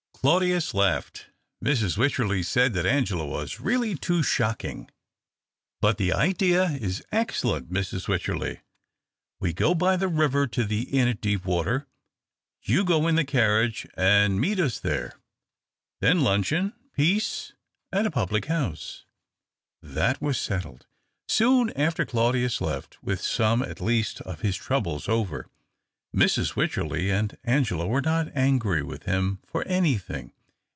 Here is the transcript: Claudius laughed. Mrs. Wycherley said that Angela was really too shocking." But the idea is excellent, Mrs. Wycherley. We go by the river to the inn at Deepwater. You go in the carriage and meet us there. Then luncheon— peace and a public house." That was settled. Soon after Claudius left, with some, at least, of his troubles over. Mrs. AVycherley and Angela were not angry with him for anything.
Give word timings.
Claudius 0.21 0.75
laughed. 0.75 1.31
Mrs. 1.65 1.97
Wycherley 1.97 2.43
said 2.43 2.75
that 2.75 2.85
Angela 2.85 3.25
was 3.25 3.59
really 3.59 3.95
too 3.95 4.21
shocking." 4.21 4.87
But 5.81 5.97
the 5.97 6.13
idea 6.13 6.65
is 6.79 7.03
excellent, 7.11 7.73
Mrs. 7.73 8.07
Wycherley. 8.07 8.59
We 9.39 9.51
go 9.51 9.73
by 9.73 9.97
the 9.97 10.07
river 10.07 10.45
to 10.45 10.63
the 10.63 10.83
inn 10.91 11.07
at 11.07 11.21
Deepwater. 11.21 11.87
You 12.61 12.85
go 12.85 13.07
in 13.07 13.15
the 13.15 13.25
carriage 13.25 13.87
and 13.97 14.39
meet 14.39 14.59
us 14.59 14.79
there. 14.79 15.19
Then 16.01 16.21
luncheon— 16.21 16.73
peace 16.95 17.53
and 17.91 18.05
a 18.05 18.11
public 18.11 18.45
house." 18.45 19.05
That 19.81 20.21
was 20.21 20.37
settled. 20.37 20.85
Soon 21.27 21.71
after 21.71 22.05
Claudius 22.05 22.61
left, 22.61 23.01
with 23.01 23.21
some, 23.21 23.63
at 23.63 23.81
least, 23.81 24.21
of 24.21 24.41
his 24.41 24.55
troubles 24.55 25.09
over. 25.09 25.47
Mrs. 26.13 26.55
AVycherley 26.55 27.09
and 27.09 27.37
Angela 27.45 27.87
were 27.87 28.01
not 28.01 28.35
angry 28.35 28.83
with 28.83 29.03
him 29.03 29.39
for 29.47 29.65
anything. 29.65 30.33